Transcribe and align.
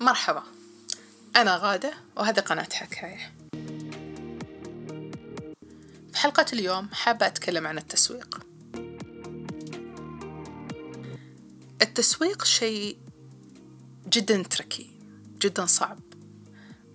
مرحبا. 0.00 0.42
أنا 1.36 1.56
غادة 1.56 1.94
وهذه 2.16 2.40
قناة 2.40 2.68
حكاية. 2.72 3.32
في 6.12 6.18
حلقة 6.18 6.46
اليوم 6.52 6.88
حابة 6.92 7.26
أتكلم 7.26 7.66
عن 7.66 7.78
التسويق. 7.78 8.46
التسويق 11.82 12.44
شيء 12.44 12.96
جدا 14.08 14.42
تركي 14.42 14.90
جدا 15.38 15.66
صعب. 15.66 15.98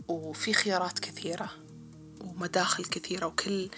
وفي 0.07 0.53
خيارات 0.53 0.99
كثيرة 0.99 1.49
ومداخل 2.21 2.85
كثيرة 2.85 3.25
وكل 3.25 3.69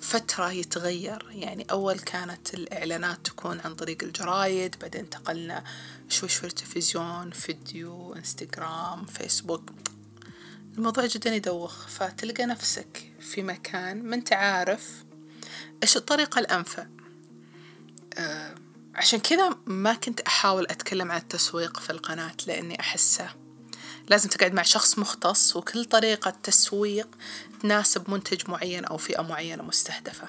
فترة 0.00 0.52
يتغير. 0.52 1.26
يعني 1.30 1.66
أول 1.70 1.98
كانت 1.98 2.54
الإعلانات 2.54 3.26
تكون 3.26 3.60
عن 3.60 3.74
طريق 3.74 4.02
الجرايد 4.02 4.76
بعدين 4.80 5.00
انتقلنا 5.00 5.64
شوي 6.08 6.28
شوي 6.28 6.48
التلفزيون 6.48 7.30
فيديو 7.30 8.12
إنستغرام 8.12 9.04
فيسبوك. 9.04 9.70
الموضوع 10.78 11.06
جدا 11.06 11.34
يدوخ 11.34 11.86
فتلقى 11.86 12.46
نفسك 12.46 13.12
في 13.20 13.42
مكان 13.42 14.02
ما 14.02 14.16
أنت 14.16 14.32
عارف 14.32 15.04
إيش 15.82 15.96
الطريقة 15.96 16.38
الأنفع. 16.38 16.86
أه 18.18 18.54
عشان 18.94 19.20
كذا 19.20 19.58
ما 19.66 19.94
كنت 19.94 20.20
أحاول 20.20 20.66
أتكلم 20.66 21.12
عن 21.12 21.20
التسويق 21.20 21.80
في 21.80 21.90
القناة 21.90 22.36
لأني 22.46 22.80
أحسه 22.80 23.43
لازم 24.08 24.28
تقعد 24.28 24.52
مع 24.52 24.62
شخص 24.62 24.98
مختص 24.98 25.56
وكل 25.56 25.84
طريقة 25.84 26.30
تسويق 26.30 27.08
تناسب 27.60 28.10
منتج 28.10 28.50
معين 28.50 28.84
أو 28.84 28.96
فئة 28.96 29.22
معينة 29.22 29.62
مستهدفة. 29.62 30.28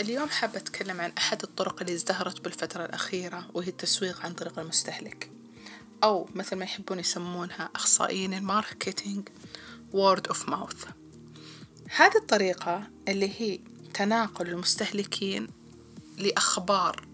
اليوم 0.00 0.28
حابة 0.28 0.56
أتكلم 0.56 1.00
عن 1.00 1.12
أحد 1.18 1.42
الطرق 1.42 1.80
اللي 1.80 1.94
ازدهرت 1.94 2.40
بالفترة 2.40 2.84
الأخيرة 2.84 3.48
وهي 3.54 3.68
التسويق 3.68 4.20
عن 4.20 4.32
طريق 4.32 4.58
المستهلك. 4.58 5.30
أو 6.04 6.28
مثل 6.34 6.56
ما 6.56 6.64
يحبون 6.64 6.98
يسمونها 6.98 7.70
أخصائيين 7.74 8.34
الماركتينج 8.34 9.28
word 9.92 10.32
of 10.32 10.48
mouth. 10.48 10.88
هذه 11.96 12.16
الطريقة 12.16 12.90
اللي 13.08 13.30
هي 13.40 13.60
تناقل 13.94 14.48
المستهلكين 14.48 15.46
لأخبار 16.18 17.11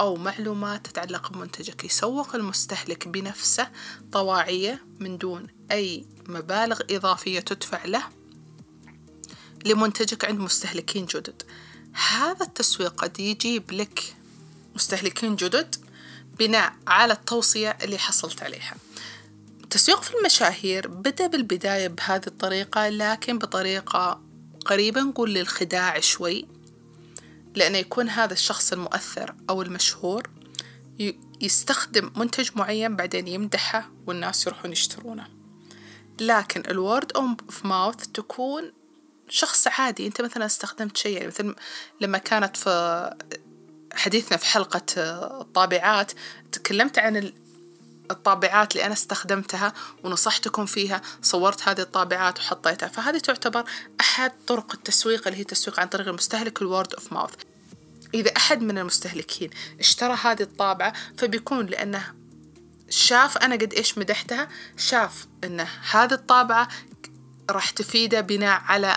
أو 0.00 0.16
معلومات 0.16 0.86
تتعلق 0.86 1.32
بمنتجك 1.32 1.84
يسوق 1.84 2.34
المستهلك 2.34 3.08
بنفسه 3.08 3.68
طواعية 4.12 4.84
من 5.00 5.18
دون 5.18 5.46
أي 5.70 6.06
مبالغ 6.28 6.80
إضافية 6.90 7.40
تدفع 7.40 7.84
له 7.84 8.02
لمنتجك 9.64 10.24
عند 10.24 10.40
مستهلكين 10.40 11.06
جدد. 11.06 11.42
هذا 12.10 12.46
التسويق 12.46 12.94
قد 12.94 13.20
يجيب 13.20 13.72
لك 13.72 14.16
مستهلكين 14.74 15.36
جدد 15.36 15.76
بناء 16.38 16.72
على 16.86 17.12
التوصية 17.12 17.78
اللي 17.82 17.98
حصلت 17.98 18.42
عليها. 18.42 18.76
التسويق 19.64 20.02
في 20.02 20.14
المشاهير 20.18 20.88
بدأ 20.88 21.26
بالبداية 21.26 21.88
بهذه 21.88 22.26
الطريقة 22.26 22.88
لكن 22.88 23.38
بطريقة 23.38 24.20
قريبة 24.64 25.00
نقول 25.00 25.34
للخداع 25.34 26.00
شوي. 26.00 26.53
لأنه 27.54 27.78
يكون 27.78 28.08
هذا 28.08 28.32
الشخص 28.32 28.72
المؤثر 28.72 29.34
أو 29.50 29.62
المشهور 29.62 30.30
يستخدم 31.40 32.12
منتج 32.16 32.50
معين 32.56 32.96
بعدين 32.96 33.28
يمدحه 33.28 33.90
والناس 34.06 34.46
يروحون 34.46 34.72
يشترونه. 34.72 35.26
لكن 36.20 36.62
ال 36.70 36.78
word 36.78 37.12
of 37.12 37.64
mouth 37.64 38.06
تكون 38.06 38.72
شخص 39.28 39.68
عادي. 39.68 40.06
أنت 40.06 40.20
مثلا 40.20 40.46
استخدمت 40.46 40.96
شيء 40.96 41.14
يعني 41.14 41.26
مثل 41.26 41.54
لما 42.00 42.18
كانت 42.18 42.56
في 42.56 43.10
حديثنا 43.94 44.36
في 44.36 44.46
حلقة 44.46 44.82
الطابعات 45.40 46.12
تكلمت 46.52 46.98
عن 46.98 47.32
الطابعات 48.10 48.72
اللي 48.72 48.86
أنا 48.86 48.92
استخدمتها 48.92 49.72
ونصحتكم 50.04 50.66
فيها 50.66 51.02
صورت 51.22 51.68
هذه 51.68 51.80
الطابعات 51.80 52.38
وحطيتها. 52.38 52.88
فهذه 52.88 53.18
تعتبر 53.18 53.64
أحد 54.00 54.32
طرق 54.46 54.72
التسويق 54.74 55.26
اللي 55.26 55.38
هي 55.38 55.42
التسويق 55.42 55.80
عن 55.80 55.86
طريق 55.86 56.08
المستهلك 56.08 56.62
ال 56.62 56.68
word 56.68 56.94
of 56.94 57.12
mouth 57.12 57.34
إذا 58.14 58.36
أحد 58.36 58.62
من 58.62 58.78
المستهلكين 58.78 59.50
اشترى 59.80 60.16
هذه 60.22 60.42
الطابعة 60.42 60.92
فبيكون 61.18 61.66
لأنه 61.66 62.14
شاف 62.88 63.38
أنا 63.38 63.54
قد 63.54 63.72
إيش 63.72 63.98
مدحتها 63.98 64.48
شاف 64.76 65.26
أن 65.44 65.66
هذه 65.90 66.12
الطابعة 66.12 66.68
راح 67.50 67.70
تفيده 67.70 68.20
بناء 68.20 68.60
على 68.60 68.96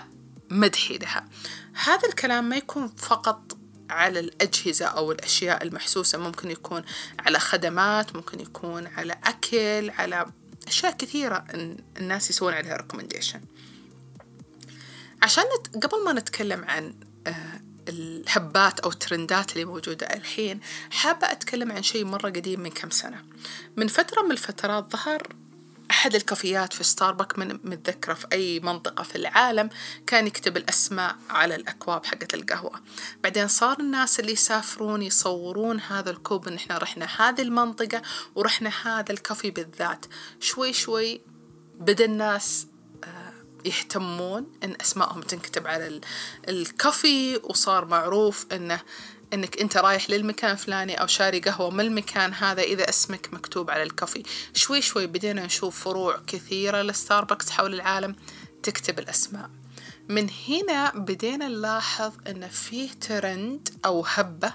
مدحي 0.49 0.97
لها. 0.97 1.25
هذا 1.73 2.07
الكلام 2.09 2.49
ما 2.49 2.55
يكون 2.55 2.87
فقط 2.87 3.56
على 3.89 4.19
الأجهزة 4.19 4.85
أو 4.85 5.11
الأشياء 5.11 5.63
المحسوسة. 5.63 6.17
ممكن 6.17 6.51
يكون 6.51 6.83
على 7.19 7.39
خدمات 7.39 8.15
ممكن 8.15 8.39
يكون 8.39 8.87
على 8.87 9.15
أكل 9.23 9.89
على 9.89 10.25
أشياء 10.67 10.91
كثيرة 10.91 11.45
الناس 11.97 12.29
يسوون 12.29 12.53
عليها 12.53 12.77
ريكومنديشن 12.77 13.41
عشان 15.23 15.43
نت... 15.43 15.85
قبل 15.85 16.03
ما 16.05 16.13
نتكلم 16.13 16.65
عن 16.65 16.93
آه، 17.27 17.61
الهبات 17.89 18.79
أو 18.79 18.89
الترندات 18.89 19.53
اللي 19.53 19.65
موجودة 19.65 20.07
الحين 20.07 20.59
حابة 20.91 21.31
أتكلم 21.31 21.71
عن 21.71 21.83
شيء 21.83 22.05
مرة 22.05 22.29
قديم 22.29 22.59
من 22.59 22.69
كم 22.69 22.89
سنة. 22.89 23.23
من 23.77 23.87
فترة 23.87 24.21
من 24.21 24.31
الفترات 24.31 24.91
ظهر 24.91 25.27
أحد 25.91 26.15
الكافيات 26.15 26.73
في 26.73 26.83
ستاربك 26.83 27.39
من 27.39 27.59
متذكرة 27.63 28.13
في 28.13 28.27
أي 28.33 28.59
منطقة 28.59 29.03
في 29.03 29.15
العالم 29.15 29.69
كان 30.07 30.27
يكتب 30.27 30.57
الأسماء 30.57 31.15
على 31.29 31.55
الأكواب 31.55 32.05
حقت 32.05 32.33
القهوة. 32.33 32.81
بعدين 33.23 33.47
صار 33.47 33.79
الناس 33.79 34.19
اللي 34.19 34.31
يسافرون 34.31 35.01
يصورون 35.01 35.79
هذا 35.79 36.09
الكوب 36.09 36.47
إن 36.47 36.55
إحنا 36.55 36.77
رحنا 36.77 37.07
هذه 37.17 37.41
المنطقة 37.41 38.01
ورحنا 38.35 38.71
هذا 38.83 39.11
الكافي 39.11 39.51
بالذات. 39.51 40.05
شوي 40.39 40.73
شوي 40.73 41.21
بدأ 41.79 42.05
الناس 42.05 42.67
آه، 43.03 43.33
يهتمون 43.65 44.51
إن 44.63 44.75
أسمائهم 44.81 45.21
تنكتب 45.21 45.67
على 45.67 46.01
الكافي 46.49 47.39
وصار 47.43 47.85
معروف 47.85 48.45
إنه 48.51 48.79
إنك 49.33 49.61
أنت 49.61 49.77
رايح 49.77 50.09
للمكان 50.09 50.51
الفلاني 50.51 51.01
أو 51.01 51.07
شاري 51.07 51.39
قهوة 51.39 51.69
من 51.69 51.79
المكان 51.79 52.33
هذا 52.33 52.61
إذا 52.61 52.89
اسمك 52.89 53.33
مكتوب 53.33 53.69
على 53.69 53.83
الكافي. 53.83 54.23
شوي 54.53 54.81
شوي 54.81 55.07
بدينا 55.07 55.45
نشوف 55.45 55.83
فروع 55.83 56.21
كثيرة 56.27 56.81
لستاربكس 56.81 57.49
حول 57.49 57.73
العالم 57.73 58.15
تكتب 58.63 58.99
الأسماء. 58.99 59.49
من 60.09 60.29
هنا 60.47 60.91
بدينا 60.95 61.47
نلاحظ 61.47 62.13
إن 62.27 62.47
فيه 62.47 62.89
ترند 62.91 63.69
أو 63.85 64.05
هبة 64.07 64.53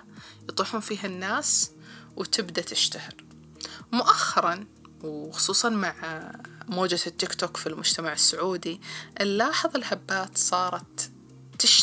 يطيحون 0.49 0.81
فيها 0.81 1.07
الناس 1.07 1.71
وتبدأ 2.17 2.63
تشتهر. 2.63 3.15
مؤخرا 3.93 4.65
وخصوصا 5.03 5.69
مع 5.69 5.95
موجة 6.69 7.01
التيك 7.07 7.35
توك 7.35 7.57
في 7.57 7.67
المجتمع 7.67 8.13
السعودي 8.13 8.81
نلاحظ 9.21 9.77
الهبات 9.77 10.39
صارت 10.39 11.12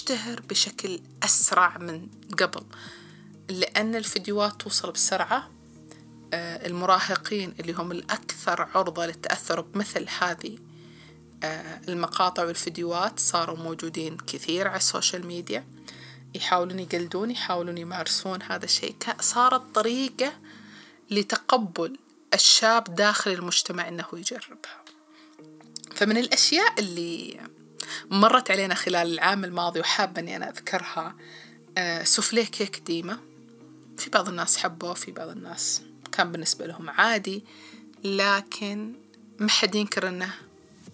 تشتهر 0.09 0.41
بشكل 0.41 0.99
أسرع 1.23 1.77
من 1.77 2.07
قبل 2.39 2.63
لأن 3.49 3.95
الفيديوهات 3.95 4.61
توصل 4.61 4.91
بسرعة. 4.91 5.49
آه، 6.33 6.67
المراهقين 6.67 7.53
اللي 7.59 7.73
هم 7.73 7.91
الأكثر 7.91 8.61
عرضة 8.75 9.05
للتأثر 9.05 9.61
بمثل 9.61 10.05
هذه 10.19 10.57
آه، 11.43 11.81
المقاطع 11.87 12.45
والفيديوهات 12.45 13.19
صاروا 13.19 13.57
موجودين 13.57 14.17
كثير 14.17 14.67
على 14.67 14.77
السوشيال 14.77 15.25
ميديا. 15.27 15.65
يحاولون 16.35 16.79
يقلدون 16.79 17.31
يحاولون 17.31 17.77
يمارسون 17.77 18.41
هذا 18.41 18.65
الشيء. 18.65 18.95
صارت 19.19 19.75
طريقة 19.75 20.33
لتقبل 21.11 21.97
الشاب 22.33 22.95
داخل 22.95 23.31
المجتمع 23.31 23.87
أنه 23.87 24.05
يجربها. 24.13 24.83
فمن 25.95 26.17
الأشياء 26.17 26.79
اللي 26.79 27.39
مرت 28.11 28.51
علينا 28.51 28.75
خلال 28.75 29.13
العام 29.13 29.45
الماضي 29.45 29.79
وحابة 29.79 30.21
أني 30.21 30.35
أنا 30.35 30.49
أذكرها 30.49 31.15
آه، 31.77 32.03
سوفليه 32.03 32.45
كيك 32.45 32.79
ديما. 32.85 33.19
في 33.97 34.09
بعض 34.09 34.29
الناس 34.29 34.57
حبوه 34.57 34.93
في 34.93 35.11
بعض 35.11 35.27
الناس 35.27 35.81
كان 36.11 36.31
بالنسبة 36.31 36.65
لهم 36.65 36.89
عادي 36.89 37.43
لكن 38.03 38.93
ما 39.39 39.49
حد 39.49 39.75
ينكر 39.75 40.07
أنه 40.07 40.33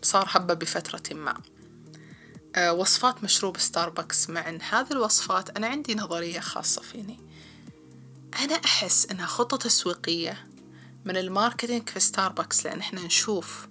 صار 0.02 0.26
هبة 0.30 0.54
بفترة 0.54 1.16
ما. 1.16 1.42
آه، 2.56 2.74
وصفات 2.74 3.24
مشروب 3.24 3.58
ستاربكس 3.58 4.30
مع 4.30 4.50
أن 4.50 4.62
هذه 4.62 4.92
الوصفات 4.92 5.58
أنا 5.58 5.68
عندي 5.68 5.96
نظرية 5.96 6.40
خاصة 6.40 6.82
فيني. 6.82 7.20
أنا 8.40 8.56
أحس 8.66 9.06
أنها 9.12 9.26
خطة 9.26 9.58
تسويقية 9.58 10.46
من 11.06 11.18
ال 11.18 11.25
marketing 11.25 11.90
في 11.90 12.00
ستاربكس 12.00 12.66
لأن 12.66 12.80
إحنا 12.80 13.02
نشوف 13.02 13.68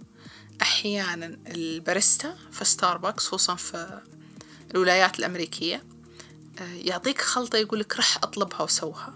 أحيانا 0.62 1.38
الباريستا 1.46 2.36
في 2.52 2.64
ستاربكس 2.64 3.26
خصوصا 3.26 3.54
في 3.54 4.00
الولايات 4.70 5.18
الأمريكية 5.18 5.82
آه، 6.58 6.74
يعطيك 6.74 7.20
خلطة 7.20 7.58
يقولك 7.58 7.98
رح 7.98 8.16
أطلبها 8.16 8.62
وسوها 8.62 9.14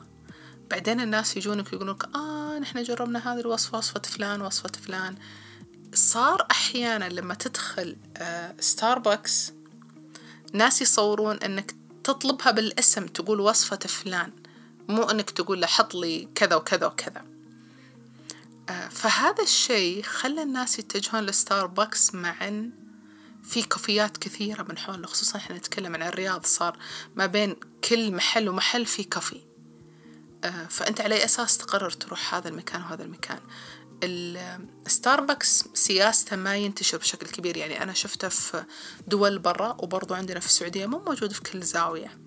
بعدين 0.70 1.00
الناس 1.00 1.36
يجونك 1.36 1.72
يقولونك 1.72 2.04
آه 2.14 2.62
إحنا 2.62 2.82
جربنا 2.82 3.32
هذه 3.32 3.40
الوصفة 3.40 3.78
وصفة 3.78 4.00
فلان 4.00 4.40
وصفة 4.40 4.72
فلان 4.84 5.16
صار 5.94 6.46
أحيانا 6.50 7.08
لما 7.08 7.34
تدخل 7.34 7.96
ستاربكس 8.60 9.52
ناس 10.52 10.82
يصورون 10.82 11.36
إنك 11.36 11.74
تطلبها 12.04 12.50
بالاسم 12.50 13.06
تقول 13.06 13.40
وصفة 13.40 13.76
فلان 13.76 14.32
مو 14.88 15.02
إنك 15.02 15.30
تقول 15.30 15.60
له 15.60 15.66
حط 15.66 15.94
لي 15.94 16.28
كذا 16.34 16.56
وكذا 16.56 16.86
وكذا 16.86 17.24
فهذا 18.90 19.42
الشيء 19.42 20.02
خلى 20.02 20.42
الناس 20.42 20.78
يتجهون 20.78 21.26
لستاربكس 21.26 22.14
مع 22.14 22.48
ان 22.48 22.70
في 23.44 23.62
كافيات 23.62 24.16
كثيرة 24.16 24.62
من 24.62 24.78
حولنا 24.78 25.06
خصوصا 25.06 25.38
إحنا 25.38 25.56
نتكلم 25.56 25.94
عن 25.94 26.02
الرياض 26.02 26.46
صار 26.46 26.78
ما 27.16 27.26
بين 27.26 27.56
كل 27.88 28.12
محل 28.12 28.48
ومحل 28.48 28.86
في 28.86 29.04
كافي. 29.04 29.40
فأنت 30.68 31.00
على 31.00 31.14
أي 31.14 31.24
أساس 31.24 31.58
تقرر 31.58 31.90
تروح 31.90 32.34
هذا 32.34 32.48
المكان 32.48 32.82
وهذا 32.82 33.04
المكان؟ 33.04 33.38
الستاربكس 34.86 35.64
سياسته 35.74 36.36
ما 36.36 36.56
ينتشر 36.56 36.98
بشكل 36.98 37.26
كبير 37.26 37.56
يعني 37.56 37.82
أنا 37.82 37.92
شفته 37.92 38.28
في 38.28 38.64
دول 39.06 39.38
برا 39.38 39.76
وبرضو 39.78 40.14
عندنا 40.14 40.40
في 40.40 40.46
السعودية 40.46 40.86
مو 40.86 40.98
موجود 40.98 41.32
في 41.32 41.42
كل 41.42 41.62
زاوية. 41.62 42.18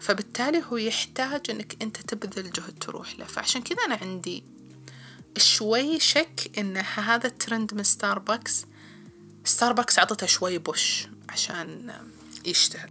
فبالتالي 0.00 0.62
هو 0.72 0.76
يحتاج 0.76 1.50
إنك 1.50 1.82
أنت 1.82 1.96
تبذل 1.96 2.50
جهد 2.50 2.78
تروح 2.80 3.18
له. 3.18 3.24
فعشان 3.24 3.62
كذا 3.62 3.78
أنا 3.86 3.94
عندي 3.94 4.44
شوي 5.36 6.00
شك 6.00 6.50
إن 6.58 6.76
هذا 6.76 7.26
الترند 7.26 7.74
من 7.74 7.82
ستاربكس 7.82 8.64
ستاربكس 9.44 9.98
عطته 9.98 10.26
شوي 10.26 10.58
push 10.58 11.06
عشان 11.28 11.92
يشتهر. 12.44 12.90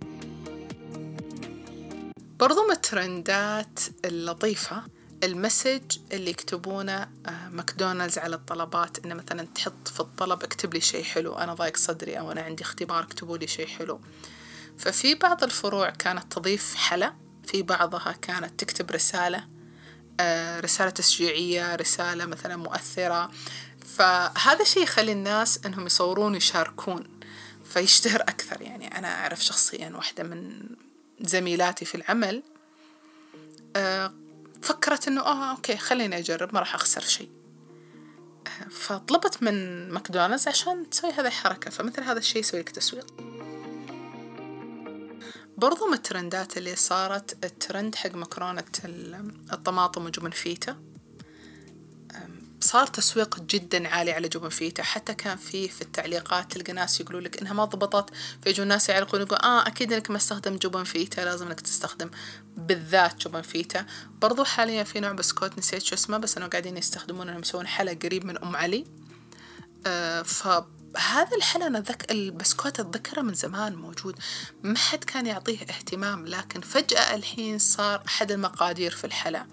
برضو 2.39 2.65
من 2.65 2.71
الترندات 2.71 3.79
اللطيفة 4.05 4.83
ال 5.23 5.30
message 5.30 5.81
اللي 6.11 6.29
يكتبونه 6.29 7.07
ماكدونالدز 7.51 8.17
على 8.17 8.35
الطلبات 8.35 9.05
إنه 9.05 9.15
مثلا 9.15 9.47
تحط 9.55 9.87
في 9.87 9.99
الطلب 9.99 10.43
اكتب 10.43 10.73
لي 10.73 10.81
شيء 10.81 11.03
حلو 11.03 11.33
أنا 11.33 11.53
ضايق 11.53 11.77
صدري 11.77 12.19
أو 12.19 12.31
أنا 12.31 12.41
عندي 12.41 12.63
اختبار 12.63 13.03
اكتبوا 13.03 13.37
لي 13.37 13.47
شيء 13.47 13.67
حلو. 13.67 14.01
ففي 14.77 15.15
بعض 15.15 15.43
الفروع 15.43 15.89
كانت 15.89 16.33
تضيف 16.33 16.75
حلا 16.75 17.13
في 17.43 17.61
بعضها 17.61 18.11
كانت 18.21 18.59
تكتب 18.59 18.91
رسالة. 18.91 19.47
رسالة 20.59 20.89
تشجيعية 20.89 21.75
رسالة 21.75 22.25
مثلا 22.25 22.55
مؤثرة. 22.55 23.31
فهذا 23.95 24.61
الشيء 24.61 24.83
يخلي 24.83 25.11
الناس 25.11 25.59
إنهم 25.65 25.85
يصورون 25.85 26.33
ويشاركون 26.33 27.19
فيشتهر 27.65 28.21
أكثر. 28.21 28.61
يعني 28.61 28.97
أنا 28.97 29.19
أعرف 29.19 29.45
شخصيا 29.45 29.91
واحدة 29.95 30.23
من 30.23 30.69
زميلاتي 31.21 31.85
في 31.85 31.95
العمل 31.95 32.43
فكرت 34.61 35.07
إنه 35.07 35.21
آه 35.21 35.51
okay 35.51 35.77
خليني 35.77 36.17
أجرب 36.17 36.53
ما 36.53 36.59
راح 36.59 36.75
أخسر 36.75 37.01
شيء. 37.01 37.29
فطلبت 38.69 39.43
من 39.43 39.89
ماكدونالدز 39.89 40.47
عشان 40.47 40.89
تسوي 40.89 41.11
هذه 41.11 41.27
الحركة 41.27 41.71
فمثل 41.71 42.03
هذا 42.03 42.19
الشيء 42.19 42.39
يسوي 42.39 42.59
لك 42.59 42.69
تسويق. 42.69 43.36
برضو 45.57 45.87
من 45.87 45.93
الترندات 45.93 46.57
اللي 46.57 46.75
صارت 46.75 47.45
الترند 47.45 47.95
حق 47.95 48.15
مكرونة 48.15 48.63
الطماطم 49.53 50.05
وجبن 50.05 50.29
فيتا. 50.29 50.77
صار 52.59 52.87
تسويق 52.87 53.39
جدا 53.39 53.87
عالي 53.87 54.11
على 54.11 54.27
جبن 54.27 54.49
فيتا. 54.49 54.83
حتى 54.83 55.13
كان 55.13 55.37
في 55.37 55.67
في 55.67 55.81
التعليقات 55.81 56.51
تلقى 56.51 56.73
ناس 56.73 57.01
يقولوا 57.01 57.21
لك 57.21 57.41
إنها 57.41 57.53
ما 57.53 57.65
ضبطت. 57.65 58.13
فيجوا 58.43 58.63
الناس 58.63 58.89
يعلقون 58.89 59.21
يقول 59.21 59.37
آه 59.37 59.67
أكيد 59.67 59.93
إنك 59.93 60.11
ما 60.11 60.17
استخدم 60.17 60.55
جبن 60.55 60.83
فيتا 60.83 61.21
لازم 61.21 61.47
إنك 61.47 61.61
تستخدم 61.61 62.09
بالذات 62.57 63.27
جبن 63.27 63.41
فيتا. 63.41 63.85
برضو 64.21 64.43
حاليا 64.43 64.83
في 64.83 64.99
نوع 64.99 65.11
بسكوت 65.11 65.57
نسيت 65.57 65.81
شو 65.81 65.95
اسمه 65.95 66.17
بس 66.17 66.37
إنه 66.37 66.47
قاعدين 66.47 66.77
يستخدمون 66.77 67.29
إنهم 67.29 67.41
يسوون 67.41 67.67
حلا 67.67 67.93
قريب 68.03 68.25
من 68.25 68.37
أم 68.37 68.55
علي. 68.55 68.85
آه 69.85 70.21
فهذا 70.93 71.37
الحلا 71.37 71.67
أنا 71.67 71.79
ذك 71.79 72.11
البسكوت 72.11 72.79
أتذكره 72.79 73.21
من 73.21 73.33
زمان 73.33 73.75
موجود. 73.75 74.15
ما 74.63 74.77
حد 74.77 75.03
كان 75.03 75.25
يعطيه 75.25 75.61
اهتمام 75.61 76.27
لكن 76.27 76.61
فجأة 76.61 77.15
الحين 77.15 77.59
صار 77.59 78.03
أحد 78.07 78.31
المقادير 78.31 78.91
في 78.91 79.03
الحلا. 79.03 79.47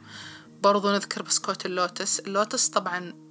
برضو 0.63 0.93
نذكر 0.93 1.23
بسكوت 1.23 1.67
اللوتس. 1.67 2.21
اللوتس 2.21 2.69
طبعا 2.69 3.25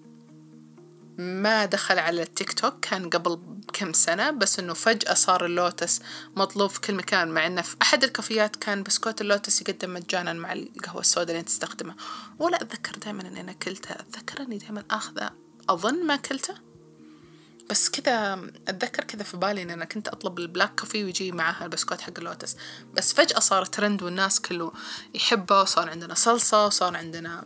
ما 1.17 1.65
دخل 1.65 1.99
على 1.99 2.21
التيك 2.21 2.53
توك 2.53 2.79
كان 2.79 3.09
قبل 3.09 3.39
كم 3.73 3.93
سنة 3.93 4.31
بس 4.31 4.59
إنه 4.59 4.73
فجأة 4.73 5.13
صار 5.13 5.45
اللوتس 5.45 5.99
مطلوب 6.35 6.69
في 6.69 6.81
كل 6.81 6.93
مكان 6.93 7.27
مع 7.27 7.47
إنه 7.47 7.61
في 7.61 7.75
أحد 7.81 8.03
الكافيات 8.03 8.55
كان 8.55 8.83
بسكوت 8.83 9.21
اللوتس 9.21 9.61
يقدم 9.61 9.93
مجانا 9.93 10.33
مع 10.33 10.53
القهوة 10.53 11.01
السوداء 11.01 11.35
اللي 11.35 11.43
تستخدمه 11.43 11.95
ولا 12.39 12.61
أتذكر 12.61 12.95
دائما 12.95 13.27
إني 13.27 13.41
أنا 13.41 13.53
كلته. 13.53 13.91
أتذكر 13.91 14.41
إني 14.41 14.57
دائما 14.57 14.83
آخذه. 14.91 15.29
أظن 15.69 16.05
ما 16.05 16.15
كلته. 16.15 16.72
بس 17.69 17.89
كذا 17.89 18.33
أتذكر 18.67 19.03
كذا 19.03 19.23
في 19.23 19.37
بالي 19.37 19.61
إن 19.61 19.69
أنا 19.69 19.85
كنت 19.85 20.07
أطلب 20.07 20.39
ال 20.39 20.46
black 20.46 20.79
coffee 20.79 21.03
ويجي 21.03 21.31
معاها 21.31 21.65
البسكوت 21.65 22.01
حق 22.01 22.13
اللوتس. 22.17 22.55
بس 22.93 23.13
فجأة 23.13 23.39
صار 23.39 23.65
ترند 23.65 24.03
والناس 24.03 24.39
كله 24.41 24.71
يحبه 25.13 25.61
وصار 25.61 25.89
عندنا 25.89 26.13
صلصة 26.13 26.65
وصار 26.65 26.97
عندنا 26.97 27.43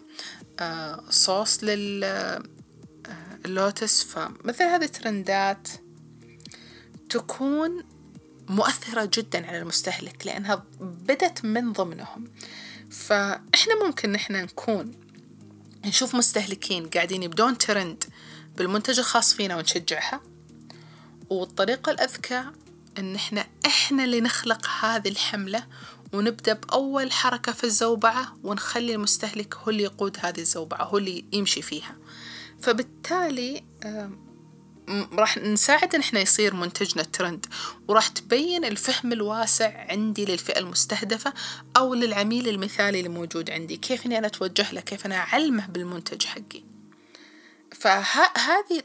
آه 0.59 1.03
صوص 1.09 1.63
لل 1.63 2.03
آه 2.03 2.43
اللوتس. 3.45 4.03
فمثل 4.03 4.63
هذه 4.63 4.83
الترندات 4.85 5.67
تكون 7.09 7.83
مؤثرة 8.49 9.09
جدا 9.13 9.47
على 9.47 9.57
المستهلك 9.57 10.27
لأنها 10.27 10.65
بدت 10.79 11.45
من 11.45 11.73
ضمنهم. 11.73 12.27
فإحنا 12.91 13.85
ممكن 13.85 14.11
نحن 14.11 14.33
نكون 14.33 14.91
نشوف 15.85 16.15
مستهلكين 16.15 16.89
قاعدين 16.89 17.23
يبدون 17.23 17.57
ترند 17.57 18.03
بالمنتج 18.57 18.99
الخاص 18.99 19.33
فينا 19.33 19.55
ونشجعها. 19.55 20.21
والطريقة 21.29 21.91
الأذكى 21.91 22.43
إن 22.97 23.15
إحنا 23.15 23.47
إحنا 23.65 24.03
اللي 24.03 24.21
نخلق 24.21 24.67
هذه 24.81 25.07
الحملة 25.09 25.63
ونبدأ 26.13 26.53
بأول 26.53 27.11
حركة 27.11 27.51
في 27.51 27.63
الزوبعة 27.63 28.37
ونخلي 28.43 28.95
المستهلك 28.95 29.55
هو 29.55 29.69
اللي 29.69 29.83
يقود 29.83 30.17
هذه 30.19 30.39
الزوبعة 30.39 30.83
هو 30.83 30.97
اللي 30.97 31.25
يمشي 31.33 31.61
فيها. 31.61 31.95
فبالتالي 32.61 33.63
راح 35.13 35.37
نساعد 35.37 35.95
إن 35.95 36.01
إحنا 36.01 36.19
يصير 36.19 36.53
منتجنا 36.53 37.03
ترند 37.03 37.45
وراح 37.87 38.07
تبين 38.07 38.65
الفهم 38.65 39.13
الواسع 39.13 39.85
عندي 39.91 40.25
للفئة 40.25 40.59
المستهدفة 40.59 41.33
أو 41.77 41.93
للعميل 41.93 42.49
المثالي 42.49 42.99
اللي 42.99 43.09
موجود 43.09 43.49
عندي. 43.49 43.77
كيف 43.77 44.05
إني 44.05 44.17
أنا 44.17 44.27
أتوجه 44.27 44.71
له؟ 44.71 44.81
كيف 44.81 45.05
أنا 45.05 45.15
أعلمه 45.15 45.67
بالمنتج 45.67 46.25
حقي؟ 46.25 46.63
فهذه 47.75 48.83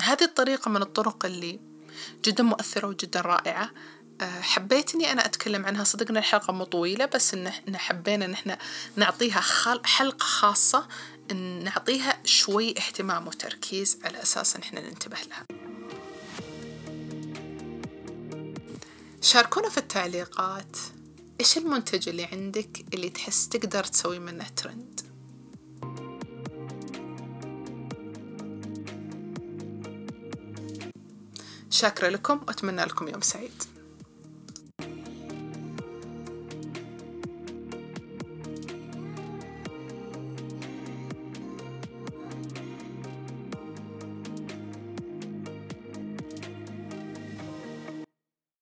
هذه 0.00 0.24
الطريقة 0.24 0.68
من 0.68 0.82
الطرق 0.82 1.26
اللي 1.26 1.60
جدا 2.24 2.42
مؤثرة 2.42 2.88
وجدا 2.88 3.20
رائعة. 3.20 3.70
حبيت 4.22 4.94
اني 4.94 5.12
أنا 5.12 5.26
أتكلم 5.26 5.66
عنها. 5.66 5.84
صدقنا 5.84 6.18
الحلقة 6.18 6.52
مو 6.52 6.64
طويلة 6.64 7.06
بس 7.06 7.34
إن 7.34 7.46
إحنا 7.46 7.78
حبينا 7.78 8.24
إن 8.24 8.32
إحنا 8.32 8.58
نعطيها 8.96 9.40
حلقة 9.84 10.24
خاصة 10.24 10.88
إن 11.30 11.64
نعطيها 11.64 12.20
شوي 12.24 12.70
اهتمام 12.70 13.26
وتركيز 13.26 13.98
على 14.04 14.22
أساس 14.22 14.56
إن 14.56 14.62
إحنا 14.62 14.80
ننتبه 14.80 15.16
لها. 15.28 15.44
شاركونا 19.22 19.68
في 19.68 19.78
التعليقات. 19.78 20.76
إيش 21.40 21.58
المنتج 21.58 22.08
اللي 22.08 22.24
عندك 22.24 22.84
اللي 22.94 23.10
تحس 23.10 23.48
تقدر 23.48 23.84
تسوي 23.84 24.18
منه 24.18 24.48
ترند 24.56 25.00
شاكرة 31.74 32.08
لكم 32.08 32.40
وأتمنى 32.48 32.84
لكم 32.84 33.08
يوم 33.08 33.20
سعيد. 33.20 33.62